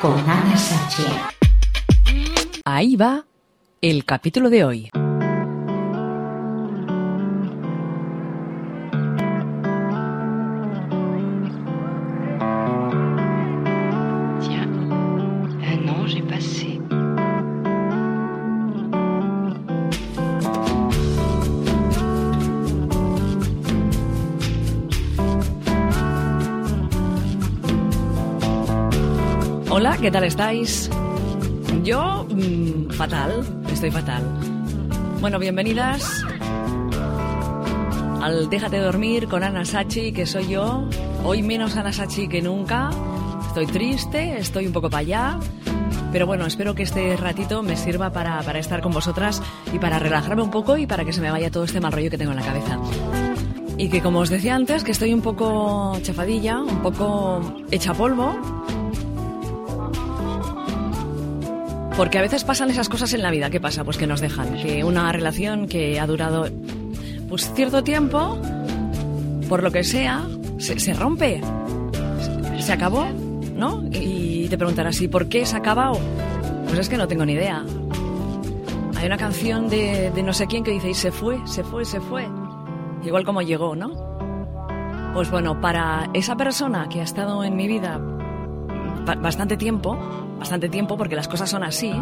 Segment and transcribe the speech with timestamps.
[0.00, 1.02] Con Ana Sachi.
[2.64, 3.26] Ahí va
[3.82, 4.90] el capítulo de hoy.
[14.40, 16.67] Tiens, un an j'ai passé.
[29.78, 30.90] Hola, ¿qué tal estáis?
[31.84, 34.24] Yo, mm, fatal, estoy fatal.
[35.20, 36.24] Bueno, bienvenidas
[38.20, 40.88] al Déjate dormir con Ana Sachi, que soy yo.
[41.22, 42.90] Hoy menos Ana Sachi que nunca.
[43.46, 45.38] Estoy triste, estoy un poco para allá.
[46.10, 49.40] Pero bueno, espero que este ratito me sirva para, para estar con vosotras
[49.72, 52.10] y para relajarme un poco y para que se me vaya todo este mal rollo
[52.10, 52.80] que tengo en la cabeza.
[53.76, 58.36] Y que como os decía antes, que estoy un poco chafadilla, un poco hecha polvo,
[61.98, 63.50] Porque a veces pasan esas cosas en la vida.
[63.50, 63.82] ¿Qué pasa?
[63.82, 64.54] Pues que nos dejan.
[64.54, 66.46] Que una relación que ha durado
[67.28, 68.38] pues cierto tiempo,
[69.48, 70.24] por lo que sea,
[70.58, 71.40] se, rompe.
[72.60, 73.06] Se, acabó,
[73.56, 73.82] ¿no?
[73.90, 75.98] Y te preguntarás, ¿y por qué se ha acabado?
[76.68, 77.64] Pues es que no tengo ni idea.
[78.96, 81.84] Hay una canción de, de no sé quién que dice, y se fue, se fue,
[81.84, 82.28] se fue.
[83.04, 83.90] Igual como llegó, ¿no?
[85.14, 88.00] Pues bueno, para esa persona que ha estado en mi vida
[89.16, 89.96] bastante tiempo,
[90.38, 91.92] bastante tiempo porque las cosas son así,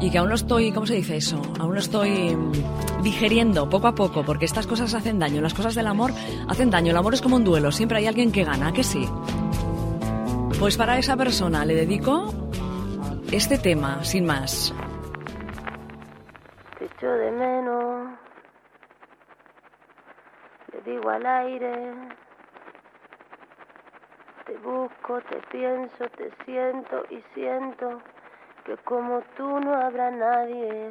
[0.00, 1.40] y que aún no estoy, ¿cómo se dice eso?
[1.58, 5.74] Aún no estoy mm, digeriendo poco a poco, porque estas cosas hacen daño, las cosas
[5.74, 6.12] del amor
[6.48, 8.84] hacen daño, el amor es como un duelo, siempre hay alguien que gana, ¿a que
[8.84, 9.08] sí?
[10.60, 12.32] Pues para esa persona le dedico
[13.32, 14.74] este tema, sin más.
[16.78, 18.18] Te echo de menos,
[20.72, 21.92] le digo al aire.
[24.48, 28.00] Te busco, te pienso, te siento y siento
[28.64, 30.90] que como tú no habrá nadie.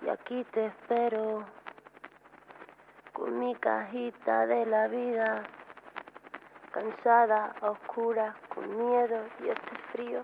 [0.00, 1.44] Y aquí te espero
[3.12, 5.42] con mi cajita de la vida,
[6.70, 10.22] cansada, a oscuras, con miedo y este frío.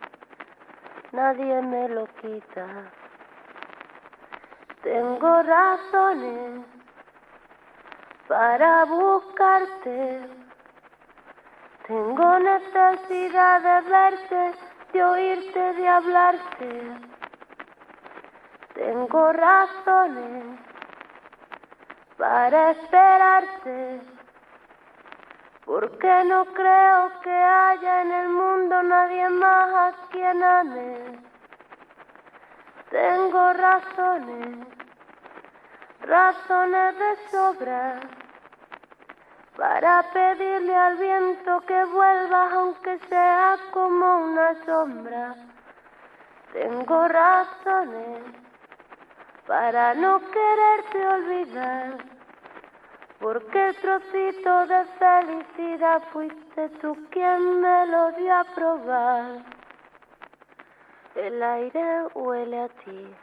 [1.13, 2.91] Nadie me lo quita.
[4.83, 6.65] Tengo razones
[8.27, 10.48] para buscarte.
[11.89, 14.53] Tengo necesidad de verte,
[14.93, 16.83] de oírte, de hablarte.
[18.75, 20.45] Tengo razones
[22.19, 24.03] para esperarte.
[25.65, 31.19] Porque no creo que haya en el mundo nadie más a quien ame.
[32.91, 34.67] Tengo razones,
[36.03, 38.01] razones de sobra,
[39.81, 45.37] para pedirle al viento que vuelvas aunque sea como una sombra.
[46.53, 48.25] Tengo razones
[49.47, 51.99] para no quererte olvidar,
[53.21, 59.45] porque el trocito de felicidad fuiste tú quien me lo dio a probar.
[61.15, 63.15] El aire huele a ti,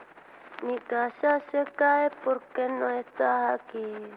[0.64, 4.14] mi casa se cae porque no estás aquí.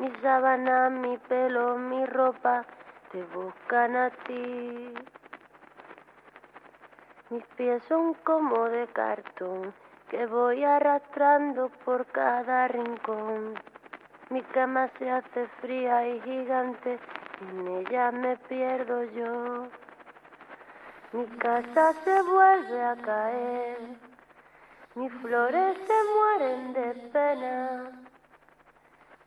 [0.00, 2.64] Mi sábana, mi pelo, mi ropa
[3.10, 4.94] te buscan a ti.
[7.30, 9.72] Mis pies son como de cartón
[10.10, 13.54] que voy arrastrando por cada rincón.
[14.30, 16.98] Mi cama se hace fría y gigante
[17.40, 19.68] en ella me pierdo yo.
[21.12, 23.78] Mi casa se vuelve a caer,
[24.94, 27.91] mis flores se mueren de pena,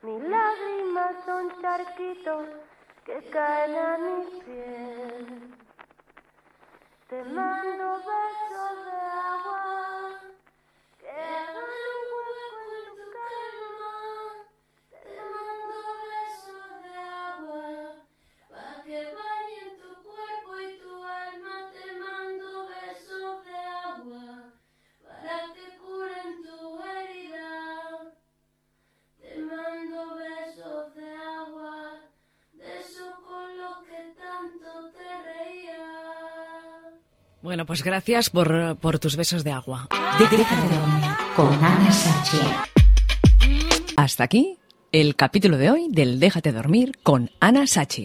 [0.06, 2.46] mis lágrimas son charquitos
[3.04, 5.26] que caen a mis pies.
[7.08, 8.45] Te mando besos
[37.46, 39.86] Bueno, pues gracias por, por tus besos de agua.
[40.18, 42.38] Déjate dormir con Ana Sachi.
[43.96, 44.58] Hasta aquí
[44.90, 48.04] el capítulo de hoy del Déjate dormir con Ana Sachi.